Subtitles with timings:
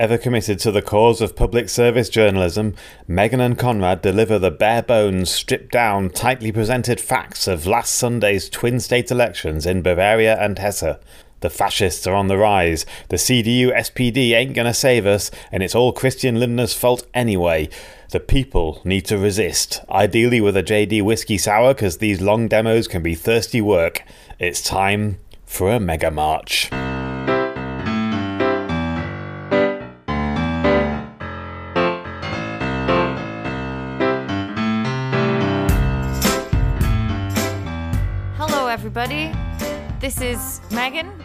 [0.00, 2.74] Ever committed to the cause of public service journalism,
[3.06, 8.48] Megan and Konrad deliver the bare bones, stripped down, tightly presented facts of last Sunday's
[8.48, 10.96] twin state elections in Bavaria and Hesse.
[11.40, 15.74] The fascists are on the rise, the CDU SPD ain't gonna save us, and it's
[15.74, 17.68] all Christian Lindner's fault anyway.
[18.10, 22.88] The people need to resist, ideally with a JD whiskey sour, because these long demos
[22.88, 24.02] can be thirsty work.
[24.38, 26.70] It's time for a mega march.
[40.10, 41.08] This is Megan.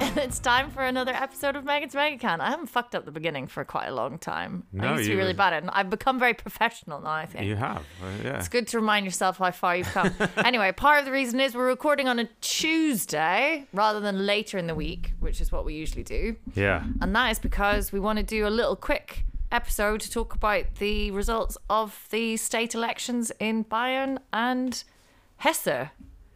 [0.00, 2.40] And it's time for another episode of Megan's Megacan.
[2.40, 4.64] I haven't fucked up the beginning for quite a long time.
[4.72, 5.62] No, I used to be you- really bad at it.
[5.62, 7.46] and I've become very professional now, I think.
[7.46, 8.38] You have, uh, yeah.
[8.38, 10.12] It's good to remind yourself how far you've come.
[10.38, 14.66] anyway, part of the reason is we're recording on a Tuesday rather than later in
[14.66, 16.34] the week, which is what we usually do.
[16.56, 16.82] Yeah.
[17.00, 20.64] And that is because we want to do a little quick episode to talk about
[20.80, 24.82] the results of the state elections in Bayern and
[25.36, 25.90] Hesse.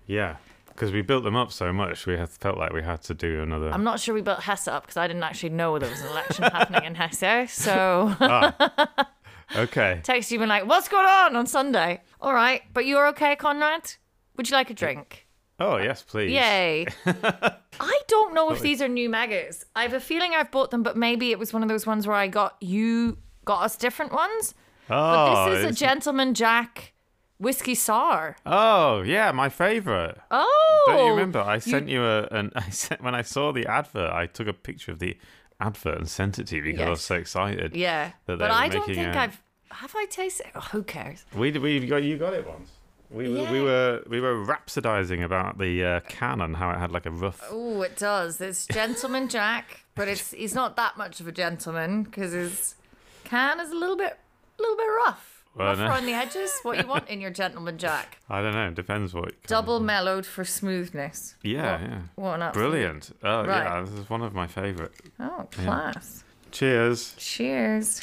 [0.06, 0.36] Yeah,
[0.81, 3.70] because we built them up so much, we felt like we had to do another.
[3.70, 6.09] I'm not sure we built Hesse up because I didn't actually know there was an
[6.09, 7.53] election happening in Hesse.
[7.53, 9.11] So ah.
[9.56, 10.00] okay.
[10.03, 13.95] text you been like, "What's going on on Sunday?" All right, but you're okay, Konrad?
[14.39, 15.27] Would you like a drink?
[15.59, 16.33] Oh yes, please.
[16.33, 16.87] Yay!
[17.06, 19.67] I don't know if these are new megas.
[19.77, 22.06] I have a feeling I've bought them, but maybe it was one of those ones
[22.06, 24.55] where I got you got us different ones.
[24.89, 26.94] Oh, But this is a oh, Gentleman Jack
[27.41, 28.36] whiskey sour.
[28.46, 30.19] oh yeah, my favorite.
[30.30, 31.41] Oh, Don't you remember?
[31.41, 32.52] I sent you a an.
[32.56, 34.12] I sent when I saw the advert.
[34.12, 35.16] I took a picture of the
[35.58, 37.74] advert and sent it to you because I was so excited.
[37.74, 40.47] Yeah, but I don't think a- I've have I tasted.
[40.55, 41.24] Oh, who cares?
[41.34, 42.70] We we got you got it once.
[43.10, 46.92] We were we were we were rhapsodizing about the uh, can and how it had
[46.92, 47.41] like a rough.
[47.50, 48.41] Oh, it does.
[48.41, 52.77] It's Gentleman Jack, but it's he's not that much of a gentleman because his
[53.25, 54.16] can is a little bit,
[54.58, 55.30] a little bit rough.
[55.55, 56.51] Well, rough around the edges.
[56.62, 58.19] What you want in your Gentleman Jack?
[58.31, 58.70] I don't know.
[58.70, 59.25] Depends what.
[59.25, 61.34] kind of- Double mellowed for smoothness.
[61.43, 61.99] Yeah, What- yeah.
[62.15, 63.16] What an absolute- Brilliant.
[63.25, 64.93] Oh yeah, this is one of my favorite.
[65.19, 66.22] Oh, class.
[66.53, 67.15] Cheers.
[67.16, 68.03] Cheers.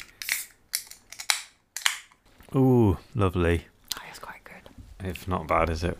[2.54, 3.66] Ooh, lovely.
[3.96, 5.06] Oh, it's quite good.
[5.06, 5.98] If not bad, is it?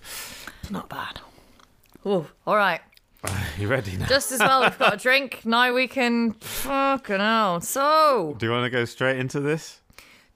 [0.62, 1.20] It's not bad.
[2.04, 2.81] Oh, all right.
[3.58, 4.06] You ready now?
[4.06, 5.41] Just as well we've got a drink.
[5.44, 6.32] Now we can.
[6.34, 7.60] Fucking hell.
[7.60, 9.81] So, Do you want to go straight into this?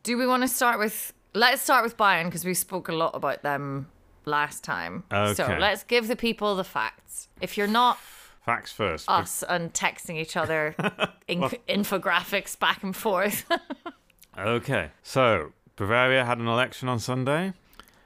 [0.02, 1.12] Do we want to start with.
[1.34, 3.88] Let's start with Bayern because we spoke a lot about them
[4.26, 5.04] last time.
[5.10, 5.34] Okay.
[5.34, 7.28] So, let's give the people the facts.
[7.40, 7.98] If you're not
[8.44, 9.08] Facts first.
[9.08, 10.74] us and texting each other
[11.28, 13.46] in- infographics back and forth,
[14.38, 14.90] Okay.
[15.02, 17.52] So Bavaria had an election on Sunday,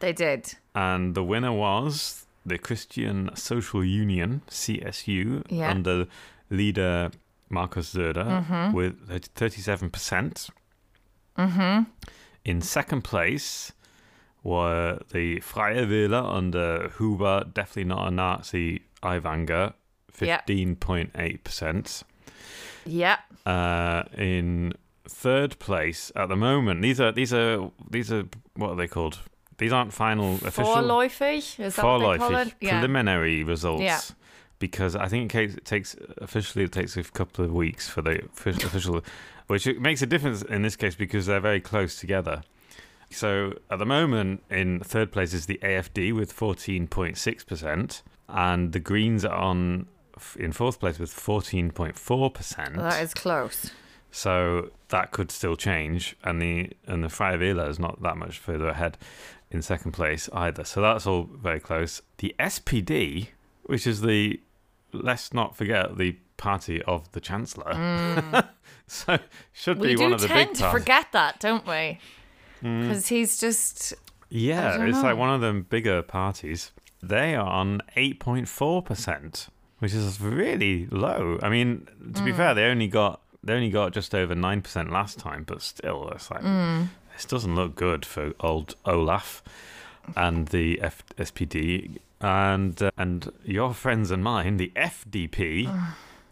[0.01, 0.55] they did.
[0.75, 5.71] and the winner was the Christian Social Union (CSU) Yeah.
[5.71, 6.07] under
[6.51, 7.11] leader
[7.49, 8.73] Markus Söder Mm-hmm.
[8.77, 10.49] with thirty-seven percent.
[11.39, 11.85] Mm-hmm.
[12.45, 13.73] In second place
[14.43, 19.75] were the Freie Wähler under Hubert, definitely not a Nazi, Aiwanger,
[20.11, 22.03] fifteen point eight percent.
[22.85, 23.19] Yeah.
[23.45, 24.75] Uh, in
[25.09, 28.25] third place at the moment, these are these are these are
[28.55, 29.19] what are they called?
[29.59, 31.59] These aren't final official Vorläufig?
[31.59, 32.55] Is that what they call vorläufig?
[32.61, 32.79] Yeah.
[32.79, 33.83] preliminary results.
[33.83, 34.01] Yeah.
[34.59, 38.03] Because I think it takes, it takes officially it takes a couple of weeks for
[38.03, 39.03] the official,
[39.47, 42.43] which makes a difference in this case because they're very close together.
[43.11, 48.03] So at the moment, in third place is the AFD with fourteen point six percent,
[48.29, 49.87] and the Greens are on
[50.37, 52.77] in fourth place with fourteen point four percent.
[52.77, 53.71] That is close.
[54.11, 58.39] So that could still change, and the and the Freie Wähler is not that much
[58.39, 58.99] further ahead
[59.51, 60.65] in second place either.
[60.65, 62.03] So that's all very close.
[62.19, 63.29] The SPD,
[63.65, 64.41] which is the
[64.93, 67.73] let's not forget the party of the Chancellor,
[68.87, 69.19] so
[69.53, 69.81] should Mm.
[69.81, 70.37] We be one of the big.
[70.37, 71.99] We do tend to forget that, don't we?
[72.63, 73.95] Because he's just.
[74.29, 75.03] Yeah, it's know.
[75.03, 76.73] like one of them bigger parties.
[77.03, 79.49] They are on eight point four percent,
[79.79, 81.39] which is really low.
[81.43, 82.25] I mean, to Mm.
[82.25, 85.63] be fair, they only got they only got just over nine percent last time, but
[85.63, 86.89] still, it's like Mm.
[87.15, 89.43] this doesn't look good for old Olaf
[90.17, 95.67] and the F- SPD and uh, and your friends and mine, the FDP,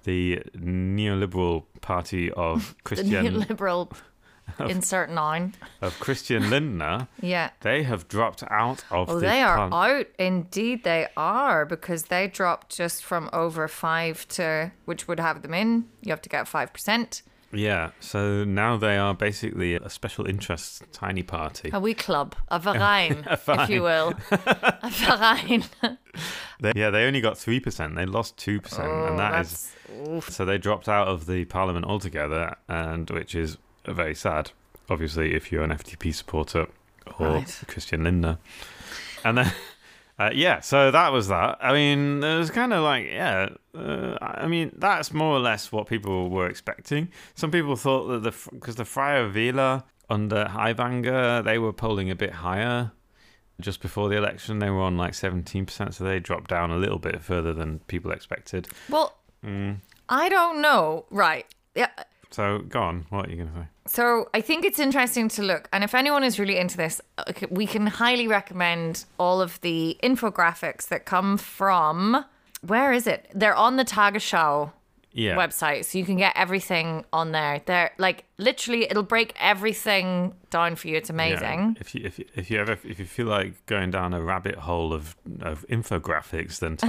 [0.04, 3.90] the neoliberal party of Christian neoliberal
[4.68, 5.54] insert nine.
[5.80, 7.08] of Christian Lindner.
[7.22, 7.50] Yeah.
[7.62, 10.06] They have dropped out of Oh, the they are out.
[10.18, 15.54] Indeed, they are because they dropped just from over five to, which would have them
[15.54, 15.86] in.
[16.02, 17.22] You have to get five percent.
[17.52, 21.70] Yeah, so now they are basically a special interest tiny party.
[21.72, 24.14] A wee club, a verein, A if you will.
[24.32, 25.64] a verein.
[26.64, 27.94] They, yeah, they only got 3%.
[27.94, 28.78] They lost 2%.
[28.78, 30.31] Oh, and that is that's oof.
[30.31, 34.50] So they dropped out of the parliament altogether, and which is very sad,
[34.88, 36.66] obviously, if you're an FDP supporter
[37.19, 37.61] or Right.
[37.66, 38.38] Christian Lindner.
[39.25, 39.52] And then,
[40.19, 41.58] uh, yeah, so that was that.
[41.61, 45.70] I mean, it was kind of like, yeah, uh, I mean, that's more or less
[45.70, 47.08] what people were expecting.
[47.34, 52.14] Some people thought that the because the Freie Wähler under Aiwanger, they were polling a
[52.14, 52.93] bit higher.
[53.60, 56.98] Just before the election, they were on like 17%, so they dropped down a little
[56.98, 58.68] bit further than people expected.
[58.88, 59.14] Well,
[59.44, 59.76] Mm.
[60.08, 61.04] I don't know.
[61.10, 61.46] Right.
[61.74, 61.90] Yeah.
[62.30, 63.06] So go on.
[63.10, 63.66] What are you going to say?
[63.86, 67.00] So I think it's interesting to look, and if anyone is really into this,
[67.50, 72.24] we can highly recommend all of the infographics that come from.
[72.62, 73.30] Where is it?
[73.34, 74.72] They're on the Tagesschau
[75.16, 75.37] Yeah.
[75.37, 77.62] website, so you can get everything on there.
[77.64, 80.96] They're like literally, it'll break everything down for you.
[80.96, 81.14] It's Yeah.
[81.14, 81.76] amazing.
[81.81, 84.56] If you if you, if you ever if you feel like going down a rabbit
[84.56, 86.76] hole of of infographics, then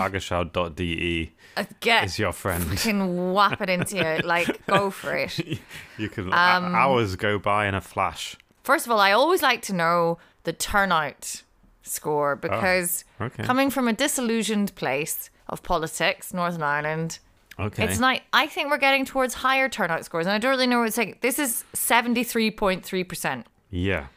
[0.54, 2.64] tagesschau.de Uh, Get is your friend.
[2.72, 4.22] You can whap it into you.
[4.36, 5.38] Like, go for it.
[5.98, 8.36] You can Um, hours go by in a flash.
[8.64, 11.44] First of all, I always like to know the turnout
[11.84, 13.44] score because Okay.
[13.44, 17.20] coming from a disillusioned place of politics, Northern Ireland,
[17.60, 17.86] Okay.
[17.86, 18.22] it's not.
[18.34, 20.98] I think we're getting towards higher turnout scores, and I don't really know what it's
[20.98, 21.22] like.
[21.22, 24.08] This is seventy three point three percent, yeah.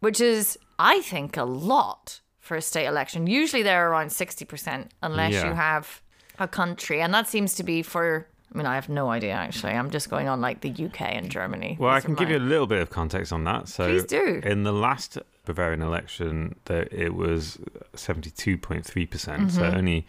[0.00, 3.26] which is, I think, a lot for a state election.
[3.26, 5.48] Usually they're around sixty percent, unless Yeah.
[5.48, 6.02] you have
[6.38, 8.26] a country, and that seems to be for.
[8.54, 9.72] I mean, I have no idea actually.
[9.72, 11.78] I'm just going on like the UK and Germany.
[11.80, 13.66] Well, I These are can give you a little bit of context on that.
[13.68, 14.42] So, Please do.
[14.44, 15.16] In the last
[15.46, 17.58] Bavarian election, it was
[17.94, 19.76] seventy-two point three percent, so Mm-hmm.
[19.78, 20.06] only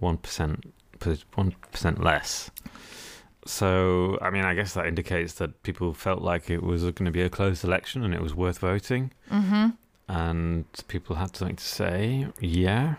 [0.00, 0.70] one percent,
[1.34, 2.50] one percent less.
[3.46, 7.10] So, I mean, I guess that indicates that people felt like it was going to
[7.10, 9.10] be a close election and it was worth voting.
[9.30, 9.68] Mm-hmm.
[10.08, 12.26] And people had something to say.
[12.40, 12.96] Yeah.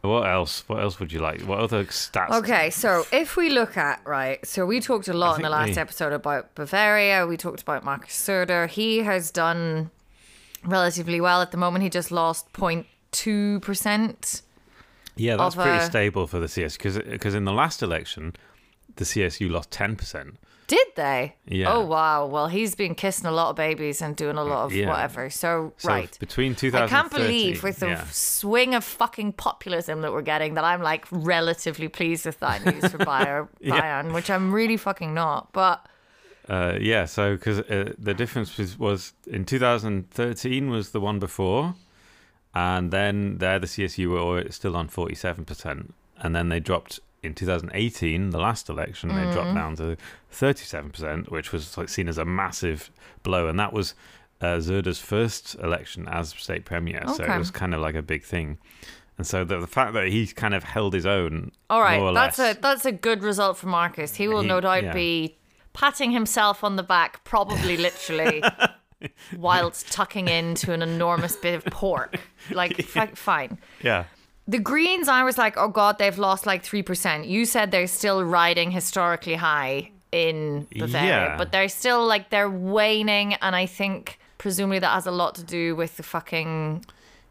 [0.00, 0.64] What else?
[0.66, 1.40] What else would you like?
[1.42, 2.30] What other stats?
[2.30, 5.78] Okay, so if we look at right, so we talked a lot in the last
[5.78, 7.26] episode about Bavaria.
[7.26, 8.68] We talked about Markus Söder.
[8.68, 9.90] He has done
[10.62, 11.84] relatively well at the moment.
[11.84, 14.42] He just lost 0.2 percent.
[15.16, 18.34] Yeah, that's pretty a- stable for the CS because in the last election,
[18.96, 20.36] the CSU lost ten percent.
[20.66, 21.36] Did they?
[21.46, 21.74] Yeah.
[21.74, 22.24] Oh wow.
[22.24, 24.88] Well, he's been kissing a lot of babies and doing a lot of Yeah.
[24.88, 25.28] whatever.
[25.28, 26.18] So, So right.
[26.18, 28.04] between 2000 I 2013, can't believe with the yeah.
[28.10, 32.90] swing of fucking populism that we're getting that I'm like relatively pleased with that news
[32.90, 33.78] for Bayern, Yeah.
[34.02, 35.52] Bayern which I'm really fucking not.
[35.52, 35.84] But
[36.48, 41.74] Uh, yeah, so because uh, the difference was, was in 2013 was the one before,
[42.54, 48.30] and then there the CSU were still on 47%, and then they dropped in 2018,
[48.30, 49.32] the last election, they Mm.
[49.32, 49.96] dropped down to
[50.30, 52.90] 37%, which was like seen as a massive
[53.22, 53.94] blow, and that was
[54.40, 58.24] uh, Söder's first election as state premier, so it was kind of like a big
[58.24, 58.58] thing.
[59.16, 62.38] And so the, the fact that he kind of held his own, All right, that's
[62.38, 64.16] less, a that's a good result for Markus.
[64.16, 64.92] He will He- no doubt yeah.
[64.92, 65.38] be
[65.72, 68.42] patting himself on the back, probably literally,
[69.36, 72.18] whilst tucking into an enormous bit of pork.
[72.50, 73.58] Like, fi- fine.
[73.82, 74.04] yeah,
[74.48, 77.26] The Greens, I was like, oh god, they've lost like three percent.
[77.26, 81.36] You said they're still riding historically high in Bavaria, Yeah.
[81.36, 85.42] but they're still like they're waning, and I think presumably that has a lot to
[85.44, 86.84] do with the fucking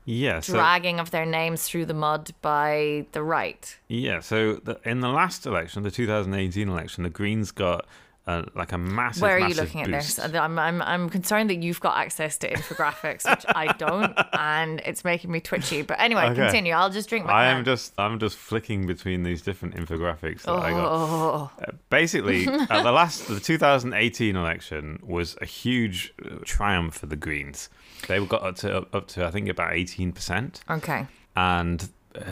[0.05, 0.41] yeah.
[0.41, 3.77] So, dragging of their names through the mud by the right.
[3.87, 7.85] Yeah, so the, in the last election, the 2018 election, the Greens got
[8.25, 9.21] uh, like a massive.
[9.21, 10.17] Where are you massive looking at this?
[10.17, 15.03] I'm, I'm, I'm concerned that you've got access to infographics, which I don't, and it's
[15.03, 15.81] making me twitchy.
[15.81, 16.36] But anyway, Okay.
[16.36, 16.74] continue.
[16.74, 20.51] I'll just drink my I am just I'm just flicking between these different infographics that
[20.53, 20.91] I got.
[20.91, 27.07] Oh, Uh, basically, uh, the last the 2018 election was a huge uh, triumph for
[27.07, 27.69] the Greens.
[28.07, 30.63] They got up to up, up to I think about 18 percent.
[30.69, 31.07] okay.
[31.36, 31.89] and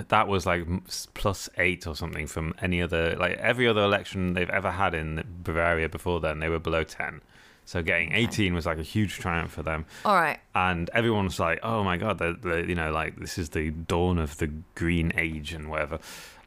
[0.10, 0.66] that was like
[1.14, 5.24] plus eight or something from any other like every other election they've ever had in
[5.44, 7.22] Bavaria before then they were below 10
[7.66, 10.40] so getting 18 was like a huge triumph for them All right.
[10.56, 13.72] and everyone was like oh my god they're, they're, you know like this is the
[13.72, 16.00] dawn of the green age and whatever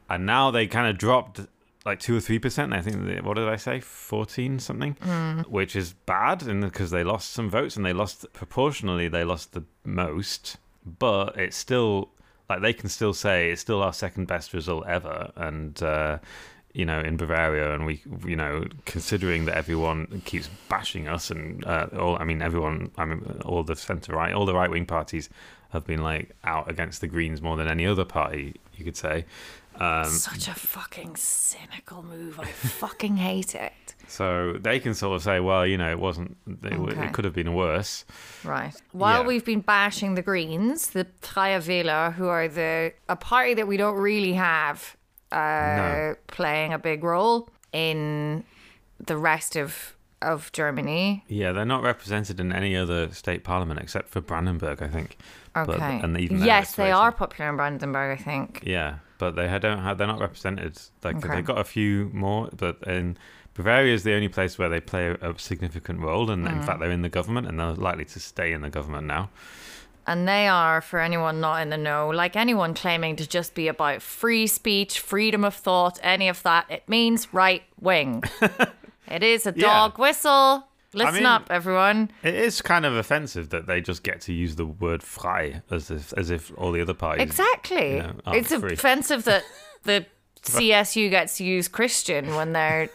[0.09, 1.41] and now they kind of dropped
[1.85, 2.73] like two or three percent.
[2.73, 5.41] I think they, what did I say, fourteen something, mm-hmm.
[5.41, 9.53] which is bad, and because they lost some votes and they lost proportionally, they lost
[9.53, 10.57] the most.
[10.83, 12.09] But it's still
[12.49, 16.19] like they can still say it's still our second best result ever, and uh,
[16.73, 21.65] you know in Bavaria, and we you know considering that everyone keeps bashing us, and
[21.65, 24.85] uh, all I mean everyone, I mean all the centre right, all the right wing
[24.85, 25.29] parties
[25.71, 29.25] have been like out against the Greens more than any other party, you could say.
[29.77, 32.39] Um, Such a fucking cynical move.
[32.39, 33.84] I fucking hate it.
[34.07, 36.37] So they can sort of say, well, you know, it wasn't.
[36.63, 37.05] It, Okay.
[37.07, 38.05] it could have been worse.
[38.43, 38.73] Right.
[38.91, 39.27] While Yeah.
[39.27, 43.77] we've been bashing the Greens, the Freie Wähler, who are the a party that we
[43.77, 44.95] don't really have
[45.31, 46.15] uh, No.
[46.27, 48.43] playing a big role in
[49.05, 51.23] the rest of of Germany.
[51.27, 55.17] Yeah, they're not represented in any other state parliament except for Brandenburg, I think.
[55.53, 55.99] But- Okay.
[56.01, 58.61] and even yes, they are popular in Brandenburg, I think.
[58.65, 59.97] Yeah, but they don't have.
[59.97, 60.79] They're not represented.
[61.03, 61.27] Like Okay.
[61.35, 63.17] they've got a few more, but in
[63.55, 66.51] Bavaria is the only place where they play a, a significant role, and Mm.
[66.57, 69.29] in fact they're in the government, and they're likely to stay in the government now.
[70.07, 73.67] And they are, for anyone not in the know, like anyone claiming to just be
[73.67, 78.23] about free speech, freedom of thought, any of that, it means right wing.
[79.07, 79.65] it is a Yeah.
[79.67, 80.67] dog whistle.
[80.93, 82.11] Listen mean- up, everyone.
[82.23, 85.89] It is kind of offensive that they just get to use the word "frei" as
[85.91, 87.23] if as if all the other parties.
[87.23, 87.95] Exactly.
[87.95, 88.73] you know, it's free.
[88.73, 89.43] offensive that
[89.83, 90.05] the
[90.43, 92.89] CSU gets to use Christian when they're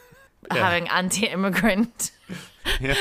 [0.50, 2.10] having anti-immigrant.
[2.80, 2.94] Yeah.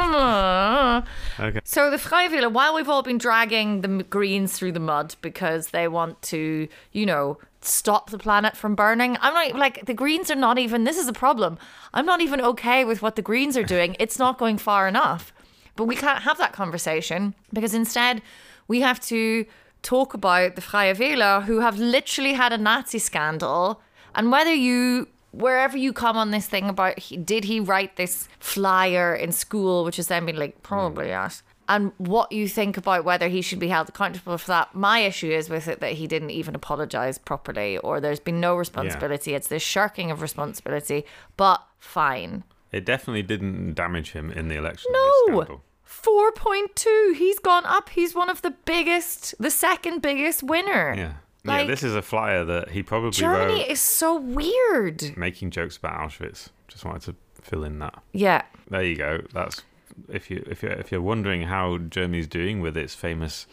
[1.40, 1.60] Okay.
[1.64, 5.86] So the Freiwilligen, while we've all been dragging the Greens through the mud because they
[5.86, 10.36] want to, you know, stop the planet from burning, I'm not like the Greens are
[10.36, 10.84] not even.
[10.84, 11.58] This is a problem.
[11.94, 13.94] I'm not even okay with what the Greens are doing.
[14.00, 15.32] It's not going far enough.
[15.76, 18.20] But we can't have that conversation because instead
[18.66, 19.46] we have to
[19.82, 23.80] talk about the Freie Wähler who have literally had a Nazi scandal
[24.14, 28.28] and whether you wherever you come on this thing about he, did he write this
[28.38, 31.08] flyer in school which has then been like probably mm.
[31.08, 35.00] yes and what you think about whether he should be held accountable for that my
[35.00, 39.34] issue is with it that he didn't even apologize properly or there's been no responsibility.
[39.34, 41.04] It's this shirking of responsibility
[41.36, 42.44] but fine.
[42.72, 44.90] It definitely didn't damage him in the election.
[44.92, 45.60] no!
[45.86, 47.90] 4.2 he's gone up.
[47.90, 50.94] He's one of the biggest the second biggest winner.
[50.96, 51.12] Yeah.
[51.48, 55.50] Like- yeah, this is a flyer that he probably germany wrote is so weird making
[55.50, 56.48] jokes about Auschwitz.
[56.68, 58.02] Just wanted to fill in that.
[58.12, 59.20] yeah There you go.
[59.32, 59.62] That's
[60.08, 63.46] if you if you if you're wondering how Germany's doing with its famous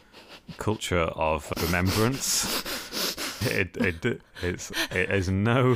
[0.58, 5.76] culture of remembrance, it it it's it is no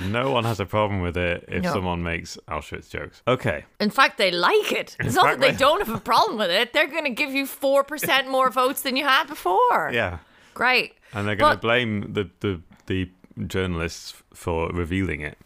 [0.00, 1.72] no one has a problem with it if No.
[1.72, 3.22] someone makes Auschwitz jokes.
[3.26, 3.64] Okay.
[3.80, 4.96] In fact, they like it.
[5.00, 6.72] It's not that they they- don't have a problem with it.
[6.72, 9.90] They're going to give you 4% more votes than you had before.
[9.92, 10.18] Yeah.
[10.56, 10.94] Great.
[11.12, 13.10] And they're going to blame the, the the
[13.46, 15.36] journalists for revealing it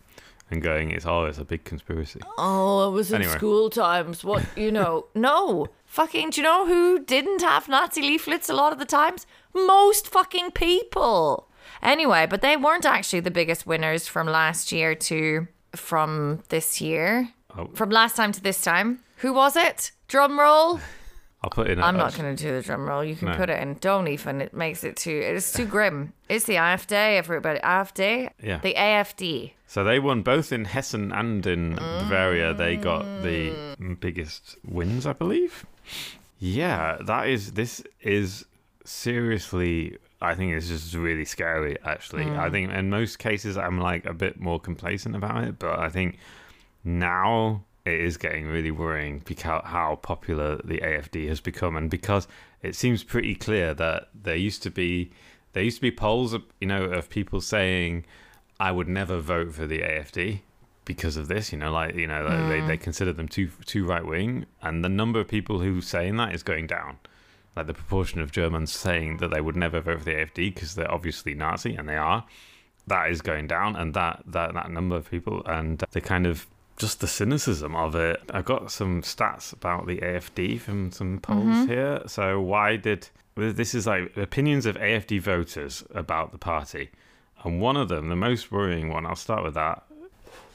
[0.53, 2.21] and going, it's oh, it's a big conspiracy.
[2.39, 3.37] Oh, it was in Anyway.
[3.37, 4.23] school times.
[4.23, 5.07] What, you know?
[5.17, 5.67] no.
[5.87, 9.27] Fucking, do you know who didn't have Nazi leaflets a lot of the times?
[9.53, 11.49] Most fucking people.
[11.83, 17.31] Anyway, but they weren't actually the biggest winners from last year to from this year.
[17.59, 17.69] Oh.
[17.75, 19.01] From last time to this time.
[19.17, 19.91] Who was it?
[20.07, 20.79] Drum roll.
[21.43, 21.79] I'll put in.
[21.79, 23.03] a- I'm not going to do the drum roll.
[23.03, 23.35] You can No.
[23.35, 23.75] put it in.
[23.81, 24.41] Don't even.
[24.43, 25.21] It makes it too.
[25.25, 26.13] It's too grim.
[26.29, 26.93] It's the AfD.
[26.93, 27.61] Everybody.
[27.61, 28.31] AfD.
[28.43, 28.59] Yeah.
[28.59, 29.53] The AFD.
[29.67, 32.01] So they won both in Hessen and in mm.
[32.01, 32.53] Bavaria.
[32.53, 35.65] They got the biggest wins, I believe.
[36.39, 37.53] Yeah, that is.
[37.53, 38.45] This is
[38.85, 39.97] seriously.
[40.23, 41.79] I think it's just really scary.
[41.85, 42.51] Actually, I mm.
[42.51, 46.19] think in most cases I'm like a bit more complacent about it, but I think
[46.85, 52.29] now it is getting really worrying because how popular the AFD has become, and because
[52.63, 55.11] it seems pretty clear that there used to be
[55.53, 58.05] there used to be polls, of, you know, of people saying,
[58.59, 60.43] "I would never vote for the AFD."
[60.87, 62.67] Because of this, you know, like you know, like, they hmm.
[62.67, 66.35] they consider them too too right wing, and the number of people who saying that
[66.35, 66.99] is going down.
[67.57, 70.77] Like the proportion of Germans saying that they would never vote for the AFD because
[70.77, 72.25] they're obviously Nazi, and they are
[72.87, 76.47] that is going down and that that that number of people and the kind of
[76.81, 78.21] just the cynicism of it.
[78.31, 82.03] I've got some stats about the afd from some polls here.
[82.07, 86.91] So why did this is like opinions of afd voters about the party.
[87.45, 89.85] And one of them the most worrying one i'll start with that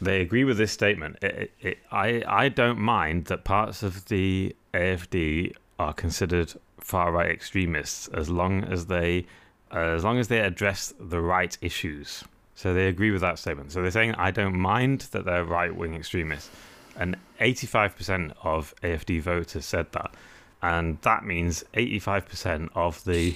[0.01, 1.17] they agree with this statement.
[1.21, 7.11] It, it, it, i i don't mind that parts of the afd are considered far
[7.11, 9.27] right extremists as long as they
[9.71, 12.23] uh, as long as they address the right issues.
[12.55, 13.71] So they agree with that statement.
[13.71, 16.49] So they're saying, I don't mind that they're right wing extremists.
[16.97, 20.13] And 85% of AFD voters said that.
[20.61, 23.35] And that means 85% of the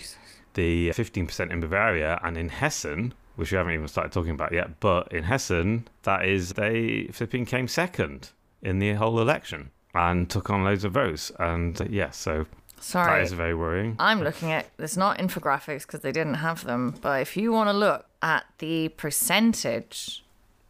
[0.55, 4.79] the 15% in Bavaria and in Hessen, which we haven't even started talking about yet,
[4.79, 10.49] but in Hessen, that is, they flipping came second in the whole election and took
[10.49, 11.31] on loads of votes.
[11.39, 12.45] And uh, yeah, so
[12.79, 13.24] that Sorry.
[13.24, 13.95] is very worrying.
[14.00, 14.67] I'm looking at.
[14.79, 16.95] It's not infographics because they didn't have them.
[17.01, 20.24] But if you want to look at the percentage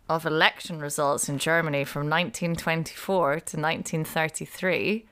[0.10, 5.06] of election results in Germany from 1924 to 1933,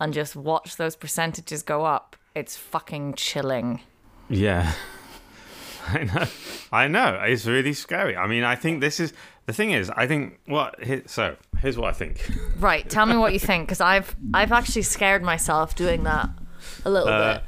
[0.00, 3.80] and just watch those percentages go up, it's fucking chilling.
[4.28, 4.72] Yeah.
[5.88, 6.24] I know.
[6.72, 7.20] I know.
[7.24, 8.16] It's really scary.
[8.16, 9.12] I mean, I think this is
[9.46, 12.28] The thing is, I think what here, so here's what I think.
[12.58, 12.88] Right.
[12.88, 16.28] Tell me what you think, because I've I've actually scared myself doing that
[16.84, 17.44] a little Uh, bit.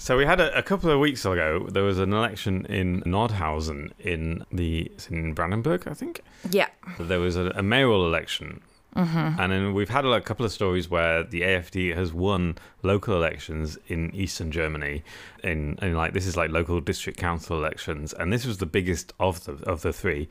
[0.00, 1.66] So we had a, a couple of weeks ago.
[1.68, 6.22] There was an election in Nordhausen in the in Brandenburg, I think.
[6.50, 6.68] Yeah.
[7.00, 8.60] There was a, a mayoral election,
[8.96, 9.38] Mm-hmm.
[9.40, 13.78] and then we've had a, couple of stories where the AFD has won local elections
[13.86, 15.04] in eastern Germany.
[15.44, 19.12] In, in like this is like local district council elections, and this was the biggest
[19.20, 20.28] of the of the three.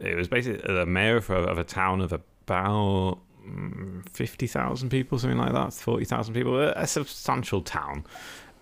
[0.00, 2.12] It was basically the mayor for, of a town of
[2.48, 8.04] about mm, fifty thousand people, something like that, forty thousand people, a, substantial town.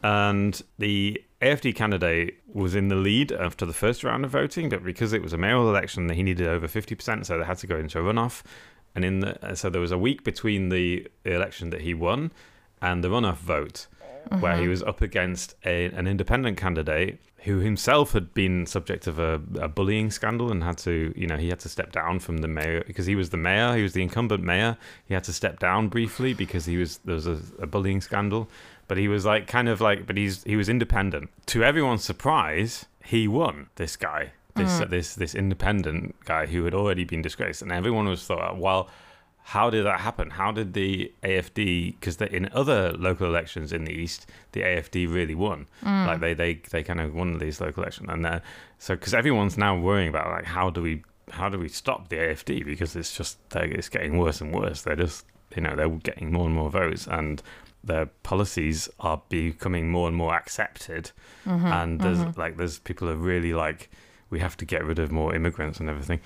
[0.02, 4.84] And the AFD candidate was in the lead after the first round of voting, but
[4.84, 7.78] because it was a mayoral election, he needed over 50%, so they had to go
[7.78, 8.42] into a runoff.
[8.94, 12.30] And in the, so there was a week between the election that he won
[12.80, 13.86] and the runoff vote,
[14.40, 19.18] where he was up against a, an independent candidate who himself had been subject of
[19.18, 22.38] a, a bullying scandal and had to, you know, he had to step down from
[22.38, 24.76] the mayor because he was the mayor, he was the incumbent mayor.
[25.06, 28.48] He had to step down briefly because he was there was a, a bullying scandal,
[28.88, 31.30] but he was like kind of like, but he's he was independent.
[31.46, 33.68] To everyone's surprise, he won.
[33.76, 34.90] This guy, this mm.
[34.90, 38.88] this this independent guy who had already been disgraced, and everyone was thought, well,
[39.46, 40.30] how did that happen?
[40.30, 41.94] How did the AFD?
[42.00, 45.68] Because in other local elections in the east, the AFD really won.
[45.84, 46.04] Mm.
[46.04, 48.40] Like they they they kind of won these local elections, and uh,
[48.80, 52.16] so because everyone's now worrying about like how do we how do we stop the
[52.16, 54.82] AFD because it's just it's getting worse and worse.
[54.82, 55.24] They're just
[55.54, 57.40] you know they're getting more and more votes and
[57.84, 61.12] their policies are becoming more and more accepted
[61.46, 61.66] mm-hmm.
[61.66, 62.40] and there's mm-hmm.
[62.40, 63.90] like there's people are really like
[64.28, 66.18] we have to get rid of more immigrants and everything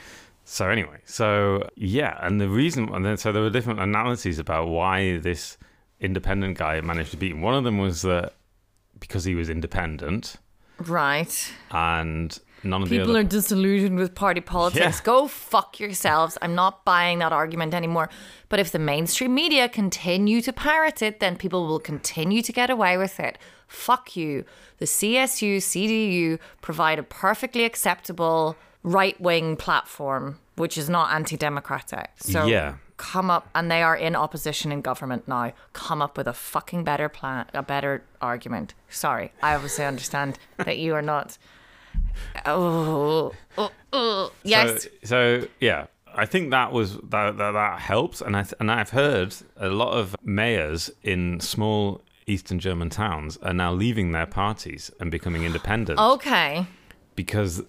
[0.56, 4.66] so anyway so yeah and the reason and then so there were different analyses about
[4.68, 5.56] why this
[6.00, 8.34] independent guy managed to beat him one of them was that
[8.98, 10.36] because he was independent
[10.80, 11.52] Right.
[11.70, 14.98] and none of the People are disillusioned with party politics.
[14.98, 15.04] Yeah.
[15.04, 16.38] Go fuck yourselves.
[16.40, 18.08] I'm not buying that argument anymore.
[18.48, 22.70] But if the mainstream media continue to parrot it, then people will continue to get
[22.70, 23.36] away with it.
[23.68, 24.44] Fuck you.
[24.78, 32.10] The CSU, CDU provide a perfectly acceptable right wing platform, which is not anti democratic.
[32.16, 32.74] So Yeah.
[32.96, 35.52] come up, and they are in opposition in government now.
[35.72, 38.74] Come up with a fucking better plan, a better argument.
[38.88, 41.38] Sorry, I obviously understand that you are not.
[42.46, 44.32] Oh, oh, oh.
[44.42, 44.84] yes.
[44.84, 48.70] So, so yeah, I think that was that that, that helps, and I th- and
[48.70, 54.26] I've heard a lot of mayors in small Eastern German towns are now leaving their
[54.26, 56.66] parties and becoming independent okay.
[57.16, 57.62] because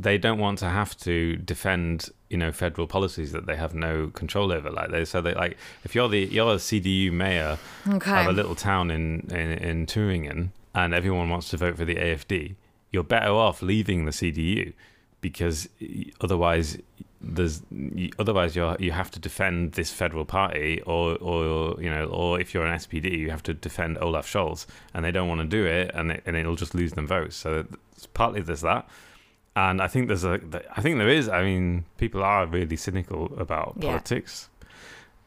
[0.00, 4.08] they don't want to have to defend you know federal policies that they have no
[4.08, 4.70] control over.
[4.70, 7.58] Like they so they like if you're the you're a CDU mayor
[7.88, 8.20] Okay.
[8.20, 11.96] of a little town in, in in Thüringen and everyone wants to vote for the
[11.96, 12.54] AFD,
[12.92, 14.72] you're better off leaving the CDU
[15.20, 15.68] because
[16.20, 16.78] otherwise
[17.20, 17.62] there's
[18.18, 22.54] otherwise you you have to defend this federal party or or you know or if
[22.54, 25.64] you're an SPD you have to defend Olaf Scholz and they don't want to do
[25.66, 27.34] it and it, and it'll just lose them votes.
[27.34, 28.88] So it's partly there's that.
[29.58, 30.38] And I think there's a,
[30.76, 31.28] I think there is.
[31.28, 33.88] I mean, people are really cynical about Yeah.
[33.90, 34.48] politics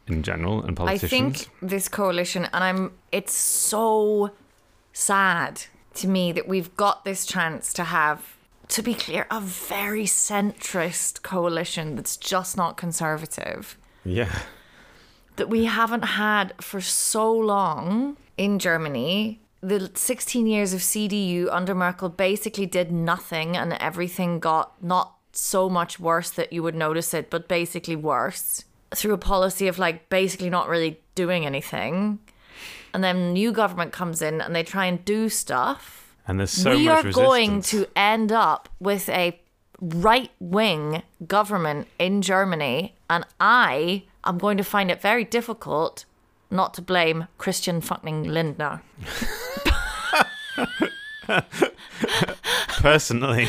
[0.08, 1.12] in general and politicians.
[1.12, 4.32] I think this coalition, and I'm, it's so
[4.94, 5.64] sad
[5.96, 8.20] to me that we've got this chance to have,
[8.70, 13.78] to be clear, a very centrist coalition that's just not conservative.
[14.06, 14.40] yeah,
[15.36, 19.40] that we haven't had for so long in Germany.
[19.62, 25.70] The 16 years of CDU under Merkel basically did nothing, and everything got not so
[25.70, 30.10] much worse that you would notice it, but basically worse through a policy of like
[30.10, 32.20] basically not really doing anything.
[32.94, 36.76] And then new government comes in and they try and do stuff and there's so
[36.76, 37.16] we much are resistance.
[37.16, 39.40] going to end up with a
[39.80, 46.06] right wing government in Germany, and I am going to find it very difficult
[46.52, 48.82] not to blame Christian fucking Lindner.
[52.82, 53.48] personally.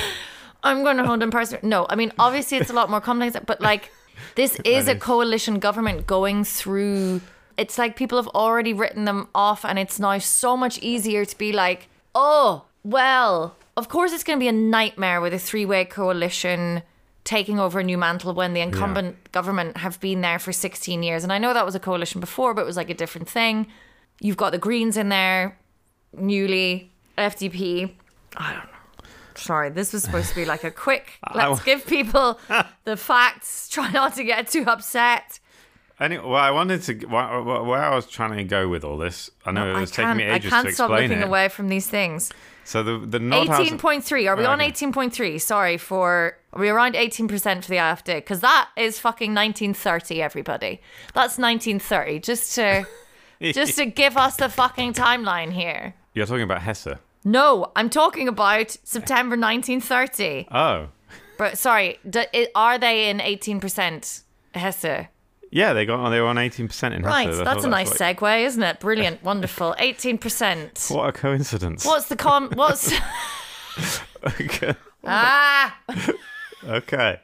[0.62, 1.66] I'm going to hold him personally.
[1.68, 3.90] No, I mean, obviously it's a lot more complex, but like,
[4.36, 7.20] this is a coalition government going through.
[7.56, 11.36] It's like people have already written them off, and it's now so much easier to
[11.38, 15.66] be like, oh, well, of course it's going to be a nightmare with a three
[15.66, 16.82] way coalition
[17.24, 21.22] taking over a new mantle when the incumbent government have been there for 16 years.
[21.22, 23.68] And I know that was a coalition before, but it was like a different thing.
[24.20, 25.58] You've got the Greens in there,
[26.12, 27.92] newly, FDP.
[28.36, 28.68] I don't know.
[29.34, 31.12] Sorry, this was supposed to be like a quick.
[31.34, 32.38] Let's give people
[32.84, 33.68] the facts.
[33.68, 35.38] Try not to get too upset.
[36.00, 39.30] Anyway, well, I wanted to where, where I was trying to go with all this.
[39.46, 41.22] I know it I was taking can't, me I ages can't to stop explain looking
[41.22, 41.26] it.
[41.26, 42.32] away from these things.
[42.64, 44.28] So the the Nordhausen, 18.3.
[44.28, 45.40] Are we oh, on 18.3?
[45.40, 46.36] Sorry for.
[46.52, 47.28] Are we around 18%
[47.64, 48.16] for the AfD?
[48.16, 50.80] Because that is fucking 1930, everybody.
[51.14, 52.20] That's 1930.
[52.20, 52.86] Just to.
[53.40, 55.94] Just to give us the fucking timeline here.
[56.14, 56.94] You're talking about Hesse.
[57.24, 60.46] No, I'm talking about September 1930.
[60.52, 60.88] Oh,
[61.38, 64.22] But sorry, d- i- are they in 18%
[64.54, 65.08] Hesse?
[65.52, 67.10] Yeah, they got they were on eighteen percent in Hesse.
[67.10, 68.80] Right, I that's a nice segue, isn't it?
[68.80, 69.76] Brilliant, wonderful.
[69.78, 70.90] 18%.
[70.90, 71.84] What a coincidence.
[71.84, 72.48] What's the con?
[72.54, 72.92] What's.
[74.40, 74.74] okay.
[75.04, 75.78] ah!
[76.64, 77.20] okay.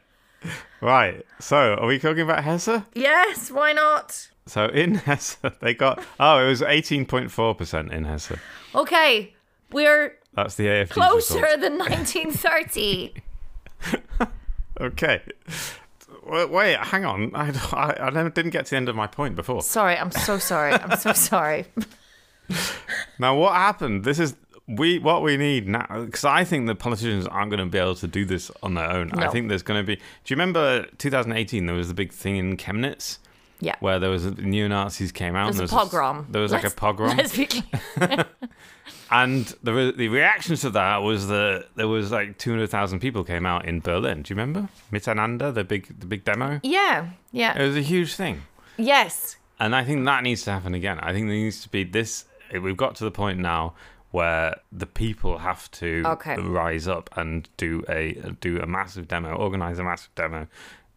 [0.81, 1.25] Right.
[1.41, 2.83] So, are we talking about Hesse?
[2.95, 4.29] Yes, why not?
[4.47, 8.33] So in Hesse, they got oh, it was eighteen point four percent in Hesse.
[8.75, 9.35] Okay,
[9.73, 10.91] we're That's the AFD.
[10.91, 13.15] closer than 1930.
[14.81, 15.23] Okay.
[16.27, 17.33] Wait, wait, hang on.
[17.35, 19.63] I, I, I didn't get to the end of my point before.
[19.63, 20.73] sorry, I'm so sorry.
[20.75, 21.67] I'm so sorry.
[23.19, 24.05] Now, what happened?
[24.05, 24.35] This is
[24.67, 27.95] we what we need now because I think the politicians aren't going to be able
[27.97, 29.13] to do this on their own.
[29.13, 29.97] I think there's going to be.
[29.97, 31.67] Do you remember 2018?
[31.67, 33.19] There was the big thing in Chemnitz
[33.61, 33.75] Yeah.
[33.81, 35.47] where there was neo Nazis came out.
[35.47, 36.27] There's and a there was pogrom.
[36.31, 38.25] there was like a Let's- pogrom, Let's be clear.
[39.11, 43.65] and the the reactions to that was that there was like 200,000 people came out
[43.65, 44.23] in Berlin.
[44.23, 46.61] Do you remember Miteinander, the big the big demo?
[46.63, 47.59] Yeah, yeah.
[47.61, 48.43] It was a huge thing.
[48.77, 49.37] Yes.
[49.61, 51.01] And I think that needs to happen again.
[51.01, 52.27] I think there needs to be this.
[52.53, 53.75] We've got to the point now
[54.11, 56.37] where the people have to Okay.
[56.39, 60.47] rise up and do a do a massive demo, organize a massive demo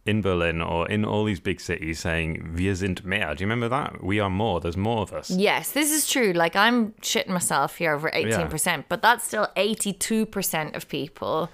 [0.04, 3.68] in Berlin or in all these big cities, saying "Wir sind mehr." Do you remember
[3.68, 4.02] that?
[4.02, 4.60] We are more.
[4.60, 5.30] There's more of us.
[5.30, 6.32] Yes, this is true.
[6.32, 11.50] Like I'm shitting myself here over 18%, but that's still 82% of people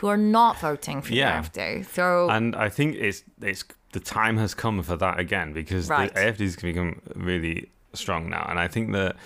[0.00, 1.40] who are not voting for Yeah.
[1.42, 1.82] the AfD.
[1.92, 6.12] So And I think it's it's the time has come for that again because Right.
[6.12, 9.16] the AFD's become really strong now, and I think that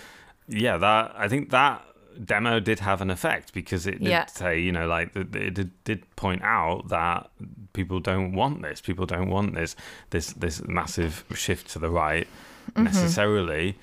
[0.47, 1.81] yeah, that I think that
[2.23, 4.25] demo did have an effect because it did Yeah.
[4.25, 7.29] say you know like it did, did point out that
[7.73, 9.75] people don't want this, people don't want this
[10.09, 12.27] this this massive shift to the right
[12.73, 12.83] Mm-hmm.
[12.83, 13.77] necessarily.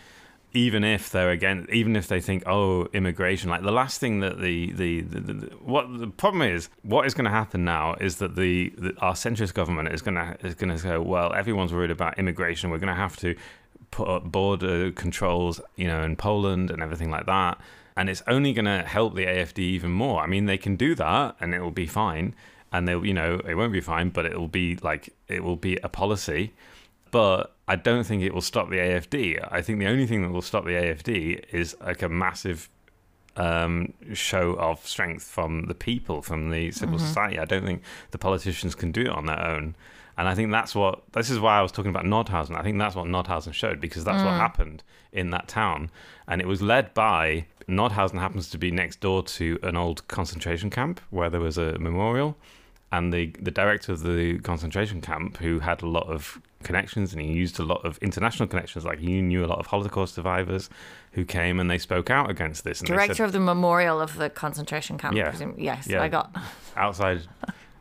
[0.52, 4.40] Even if they're again, even if they think, oh, immigration, like the last thing that
[4.40, 7.94] the the, the, the, the what the problem is, what is going to happen now
[8.00, 11.34] is that the, the our centrist government is going to is going to go, well,
[11.34, 13.34] everyone's worried about immigration, we're going to have to
[13.90, 17.58] put up border controls, you know, in Poland and everything like that,
[17.96, 20.22] and it's only going to help the AFD even more.
[20.22, 22.34] I mean, they can do that and it will be fine,
[22.72, 25.56] and they'll, you know, it won't be fine, but it will be like it will
[25.56, 26.52] be a policy
[27.10, 29.46] but I don't think it will stop the AFD.
[29.50, 32.68] I think the only thing that will stop the AFD is like a massive
[33.36, 37.38] um, show of strength from the people, from the civil society.
[37.38, 39.76] I don't think the politicians can do it on their own.
[40.18, 42.56] And I think that's what, this is why I was talking about Nordhausen.
[42.56, 44.82] I think that's what Nordhausen showed because that's what happened
[45.12, 45.90] in that town.
[46.26, 50.70] And it was led by, Nordhausen happens to be next door to an old concentration
[50.70, 52.36] camp where there was a memorial
[52.92, 57.20] and the the director of the concentration camp who had a lot of connections and
[57.20, 60.70] he used a lot of international connections like he knew a lot of holocaust survivors
[61.12, 64.30] who came and they spoke out against this director said of the memorial of the
[64.30, 65.16] concentration camp.
[65.16, 65.34] Yeah.
[65.56, 66.02] Yes, Yeah.
[66.02, 66.34] I got.
[66.76, 67.22] outside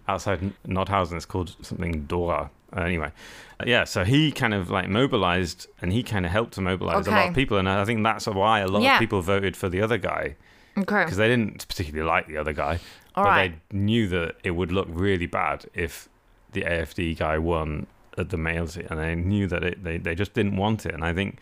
[0.07, 3.11] outside Nordhausen it's called something Dora Uh, anyway
[3.59, 7.07] uh, yeah so he kind of like mobilized and he kind of helped to mobilize
[7.07, 7.27] a lot Okay.
[7.29, 8.95] of people and I think that's why a lot Yeah.
[8.95, 10.35] of people voted for the other guy
[10.77, 11.03] Okay.
[11.03, 12.79] because they didn't particularly like the other guy,
[13.15, 13.53] All but right.
[13.71, 16.09] they knew that it would look really bad if
[16.51, 20.33] the AFD guy won at the seat, and they knew that it, they they just
[20.33, 20.93] didn't want it.
[20.93, 21.37] And I think,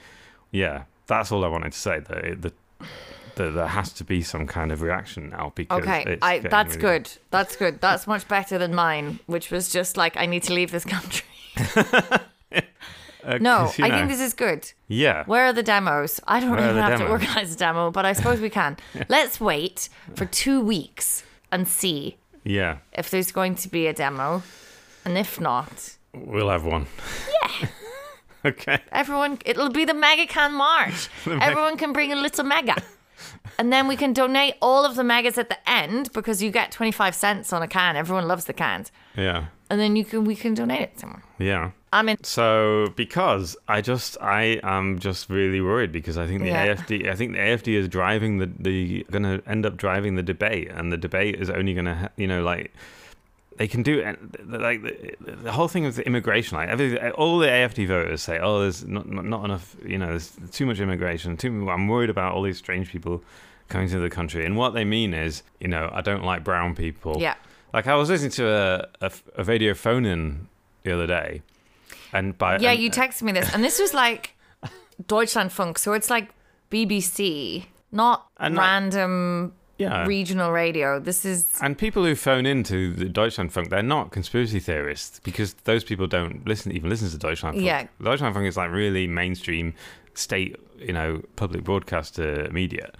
[0.52, 2.00] yeah, that's all I wanted to say.
[2.00, 2.54] That it, that
[3.36, 6.76] that there has to be some kind of reaction now because Okay, it's I that's
[6.76, 7.12] really- good.
[7.32, 7.82] That's good.
[7.82, 11.26] That's much better than mine, which was just like I need to leave this country.
[13.26, 14.69] Uh, No, you I know, think this is good.
[14.89, 15.24] yeah.
[15.26, 16.19] Where are the demos?
[16.28, 18.76] I don't Where even have to organize a demo, but I suppose we can.
[19.08, 24.43] Let's wait for two weeks and see Yeah, if there's going to be a demo,
[25.06, 26.88] and if not, we'll have one.
[27.62, 27.67] Yeah.
[28.46, 28.80] okay.
[28.91, 31.08] everyone it'll be the mega can march.
[31.26, 32.76] everyone can bring a little mega.
[33.59, 36.71] And then we can donate all of the megas at the end because you get
[36.71, 37.95] 25 cents on a can.
[37.95, 38.91] Everyone loves the cans.
[39.15, 39.45] Yeah.
[39.69, 41.23] And then you can we can donate it somewhere.
[41.39, 41.71] Yeah.
[41.91, 46.47] I'm in So because I just I am just really worried because I think the
[46.47, 46.75] Yeah.
[46.75, 50.23] AFD I think the AFD is driving the the going to end up driving the
[50.23, 52.73] debate and the debate is only going to you know like
[53.57, 54.17] they can do it
[54.49, 58.39] like the, the whole thing with the immigration like every, all the AFD voters say
[58.39, 62.09] oh there's not, not not enough you know there's too much immigration too I'm worried
[62.09, 63.23] about all these strange people
[63.69, 66.75] coming to the country and what they mean is you know I don't like brown
[66.75, 67.35] people Yeah.
[67.73, 70.47] like I was listening to a a, a radio phone in
[70.83, 71.41] the other day
[72.11, 74.35] And by Yeah, and- you uh, texted me this, and this was like
[75.07, 76.29] Deutschlandfunk, so it's like
[76.71, 79.53] BBC, not And like- random
[79.84, 80.06] yeah.
[80.06, 81.00] regional radio.
[81.00, 85.84] This is And people who phone into the Deutschlandfunk, they're not conspiracy theorists because those
[85.84, 87.63] people don't listen, even listen to Deutschlandfunk.
[87.63, 87.88] Yeah.
[88.02, 89.74] Deutschlandfunk is like really mainstream
[90.13, 92.91] state, you know, public broadcaster media.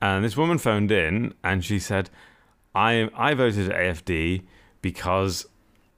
[0.00, 2.10] And this woman phoned in and she said,
[2.74, 4.42] "I I voted AFD
[4.80, 5.46] because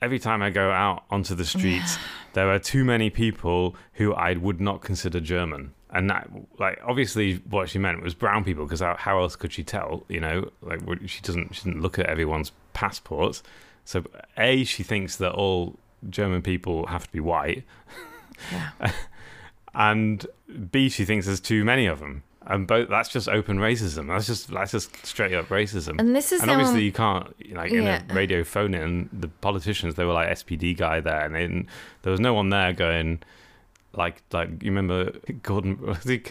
[0.02, 1.98] every time I go out onto the streets,
[2.34, 6.28] there are too many people who I would not consider German." And that,
[6.58, 10.04] like, obviously, what she meant was brown people, because how, how else could she tell?
[10.08, 13.42] You know, like, she doesn't, she didn't look at everyone's passports.
[13.84, 14.04] So,
[14.36, 15.78] a, she thinks that all
[16.10, 17.62] German people have to be white,
[18.52, 18.92] yeah.
[19.74, 20.26] and
[20.70, 22.22] b, she thinks there's too many of them.
[22.46, 24.08] And both, that's just open racism.
[24.08, 25.98] That's just that's just straight up racism.
[25.98, 28.02] And this is and obviously one- you can't like in Yeah.
[28.06, 29.94] a radio phone in the politicians.
[29.94, 31.68] They were like SPD guy there, and they didn't,
[32.02, 33.22] there was no one there going
[33.96, 36.22] like like you remember Gordon was he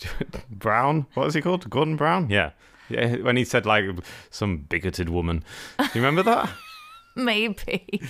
[0.50, 1.06] Brown?
[1.14, 1.68] What was he called?
[1.68, 2.28] Gordon Brown?
[2.30, 2.50] Yeah.
[2.90, 3.84] Yeah, when he said like
[4.30, 5.44] some bigoted woman,
[5.78, 6.50] do you remember that?
[7.18, 8.00] maybe.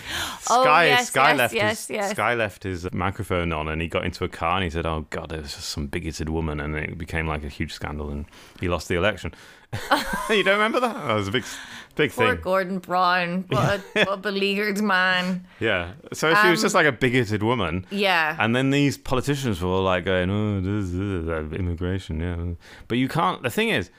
[0.48, 2.10] Oh, Sky, yes, Sky yes, left yes, his yes.
[2.10, 5.06] Sky left his microphone on, and he got into a car, and he said, "Oh
[5.10, 8.26] God, it was just some bigoted woman," and it became like a huge scandal, and
[8.60, 9.34] he lost the election.
[10.31, 10.94] you don't remember that?
[11.07, 11.44] That was a big,
[11.94, 12.37] big Poor thing.
[12.37, 13.44] Poor Gordon Brown.
[13.48, 15.46] What a, what a beleaguered man.
[15.61, 15.92] Yeah.
[16.12, 17.85] So she was Um, just like a bigoted woman.
[17.90, 18.37] Yeah.
[18.40, 22.54] And then these politicians were all like going, "Oh, this, this, uh, immigration, yeah."
[22.88, 23.42] But you can't.
[23.42, 23.90] The thing is,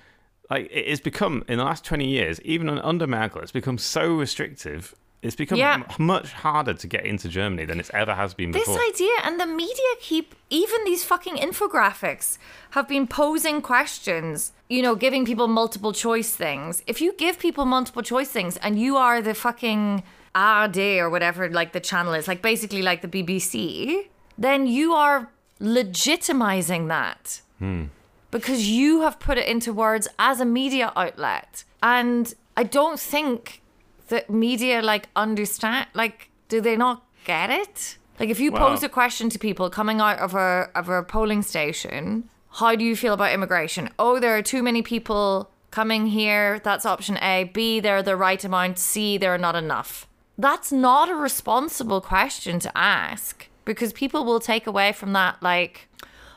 [0.49, 4.15] like, it- it's become in the last twenty years, even under Merkel, it's become so
[4.15, 4.95] restrictive.
[5.21, 5.83] It's become Yeah.
[5.97, 8.73] much harder to get into Germany than it's ever has been before.
[8.77, 12.37] This idea and the media keep even these fucking infographics
[12.71, 16.81] have been posing questions, you know, giving people multiple choice things.
[16.87, 20.03] If you give people multiple choice things and you are the fucking
[20.35, 25.29] ARD or whatever like the channel is, like basically like the BBC, then you are
[25.59, 27.41] legitimizing that.
[27.59, 27.85] Hmm.
[28.31, 31.63] Because you have put it into words as a media outlet.
[31.81, 33.61] And I don't think
[34.09, 37.97] that media like understand like do they not get it?
[38.19, 41.03] Like if you Well- pose a question to people coming out of a of a
[41.03, 43.89] polling station how do you feel about immigration?
[43.99, 46.59] Oh there are too many people coming here.
[46.63, 47.43] That's option a.
[47.43, 48.79] B they're the right amount.
[48.79, 50.07] C there are not enough.
[50.37, 55.87] That's not a responsible question to ask because people will take away from that like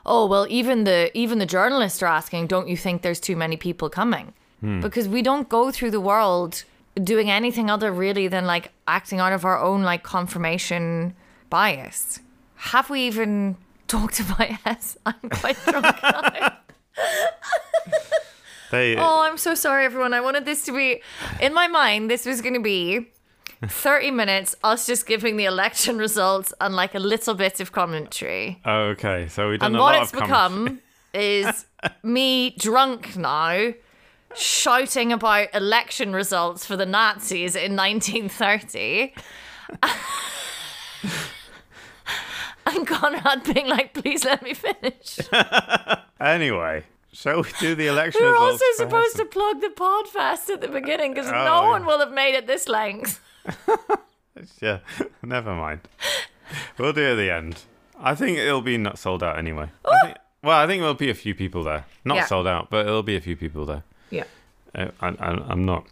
[0.04, 3.56] oh well even the even the journalists are asking don't you think there's too many
[3.56, 4.35] people coming?
[4.61, 4.80] Hmm.
[4.80, 6.64] Because we don't go through the world
[7.02, 11.14] doing anything other really than like acting out of our own like confirmation
[11.50, 12.20] bias
[12.57, 13.57] have we even
[13.88, 16.57] talked about yes i'm quite drunk now.
[18.70, 21.02] They, oh i'm so sorry everyone i wanted this to be
[21.40, 23.09] in my mind this was going to be
[23.66, 28.61] 30 minutes us just giving the election results and like a little bit of commentary
[28.64, 29.28] oh, okay.
[29.28, 30.31] So we've done and a what lot it's of comments.
[30.33, 30.81] become
[31.14, 31.66] is
[32.02, 33.72] me drunk now
[34.37, 39.14] shouting about election results for the Nazis in 1930.
[42.66, 45.18] and Konrad being like, please let me finish.
[46.21, 50.61] Anyway, shall we do the election We were also supposed to plug the podfest at
[50.61, 51.68] the beginning because Oh, no yeah.
[51.71, 53.21] one will have made it this length.
[54.61, 54.79] Yeah,
[55.21, 55.81] never mind.
[56.79, 57.62] We'll do it at the end.
[58.01, 59.68] I think it'll be not sold out anyway.
[59.85, 61.85] I think, well, I think there'll be a few people there.
[62.05, 62.25] Not Yeah.
[62.27, 63.83] sold out, but it'll be a few people there.
[64.12, 64.25] Yeah.
[64.75, 65.87] Uh, I, I, I'm not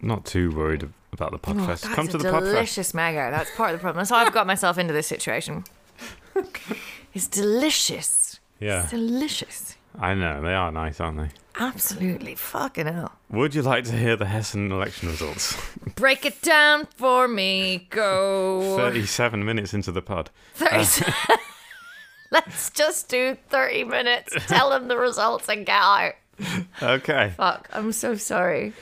[0.00, 1.86] not too worried about the Podfest.
[1.90, 2.40] Oh, Come to the Podfest.
[2.40, 3.30] delicious mega.
[3.30, 3.98] That's part of the problem.
[4.00, 5.64] That's how I've got myself into this situation.
[7.14, 8.38] It's delicious.
[8.60, 9.76] Yeah, It's delicious.
[9.98, 11.28] I know they are nice, aren't they?
[11.58, 13.12] Absolutely fucking hell.
[13.30, 15.56] Would you like to hear the Hessen election results?
[15.96, 17.88] Break it down for me.
[17.90, 18.76] Go.
[18.76, 20.30] 37 minutes into the pod.
[20.54, 21.10] 30
[22.30, 24.34] Let's just do 30 minutes.
[24.46, 26.12] Tell them the results and get out.
[26.82, 27.32] Okay.
[27.36, 27.68] Fuck.
[27.72, 28.72] I'm so sorry.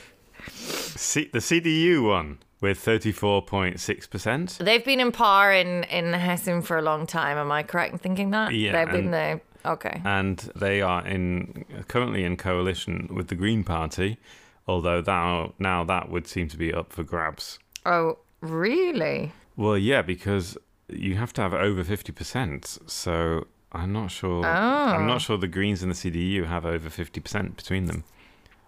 [0.49, 4.57] C- the CDU won with 34.6%.
[4.63, 7.37] They've been in power in, in Hessen for a long time.
[7.37, 8.53] Am I correct in thinking that?
[8.53, 9.41] Yeah, They've been there.
[9.65, 10.01] Okay.
[10.05, 14.17] and they are in currently in coalition with the Green Party,
[14.65, 17.59] although that now that would seem to be up for grabs.
[17.85, 19.33] Oh, really?
[19.57, 22.77] Well, yeah, because you have to have over fifty percent.
[22.85, 24.45] So I'm not sure.
[24.45, 28.03] I'm not sure the Greens and the CDU have over fifty percent between them.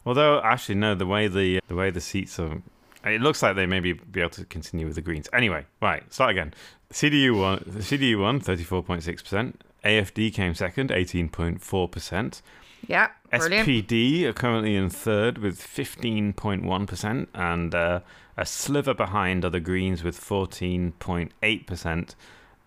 [0.06, 2.62] Although actually no, the way the the way the seats are,
[3.06, 5.30] it looks like they may be, able to continue with the Greens.
[5.32, 6.54] Anyway, right, start again.
[6.92, 7.64] CDU won.
[7.66, 9.64] The CDU won thirty four point six percent.
[9.86, 12.42] AFD came second, eighteen point four percent.
[12.88, 13.10] Yeah.
[13.30, 13.68] Brilliant.
[13.68, 18.00] SPD are currently in third with 15.1%, and uh,
[18.38, 22.16] a sliver behind are the Greens with 14.8%.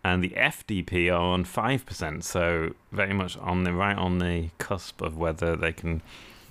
[0.05, 2.25] and the FDP are on five percent.
[2.25, 6.03] So very much on the right on the cusp of whether they can